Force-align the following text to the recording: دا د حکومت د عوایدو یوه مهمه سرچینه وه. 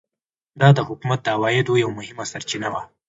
دا 0.61 0.69
د 0.77 0.79
حکومت 0.87 1.19
د 1.23 1.27
عوایدو 1.35 1.81
یوه 1.83 1.93
مهمه 1.99 2.25
سرچینه 2.31 2.67
وه. 2.73 2.81